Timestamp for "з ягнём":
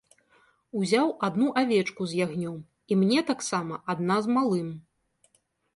2.13-2.57